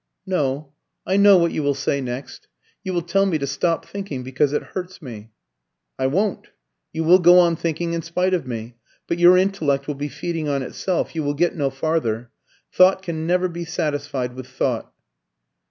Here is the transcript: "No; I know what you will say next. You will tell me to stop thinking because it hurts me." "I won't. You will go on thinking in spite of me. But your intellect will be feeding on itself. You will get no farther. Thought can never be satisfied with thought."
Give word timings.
"No; 0.25 0.73
I 1.05 1.15
know 1.15 1.37
what 1.37 1.51
you 1.51 1.61
will 1.61 1.75
say 1.75 2.01
next. 2.01 2.47
You 2.83 2.91
will 2.91 3.03
tell 3.03 3.27
me 3.27 3.37
to 3.37 3.45
stop 3.45 3.85
thinking 3.85 4.23
because 4.23 4.51
it 4.51 4.63
hurts 4.73 4.99
me." 4.99 5.29
"I 5.99 6.07
won't. 6.07 6.47
You 6.91 7.03
will 7.03 7.19
go 7.19 7.37
on 7.37 7.55
thinking 7.55 7.93
in 7.93 8.01
spite 8.01 8.33
of 8.33 8.47
me. 8.47 8.77
But 9.05 9.19
your 9.19 9.37
intellect 9.37 9.87
will 9.87 9.93
be 9.93 10.09
feeding 10.09 10.49
on 10.49 10.63
itself. 10.63 11.13
You 11.13 11.21
will 11.21 11.35
get 11.35 11.55
no 11.55 11.69
farther. 11.69 12.31
Thought 12.73 13.03
can 13.03 13.27
never 13.27 13.47
be 13.47 13.63
satisfied 13.63 14.33
with 14.33 14.47
thought." 14.47 14.91